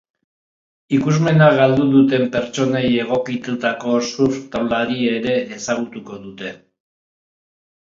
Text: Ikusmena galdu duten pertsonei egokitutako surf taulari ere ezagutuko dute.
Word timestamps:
Ikusmena 0.97 1.49
galdu 1.59 1.85
duten 1.95 2.25
pertsonei 2.37 2.89
egokitutako 3.03 3.95
surf 4.09 4.41
taulari 4.57 4.99
ere 5.13 5.39
ezagutuko 5.61 6.21
dute. 6.27 6.57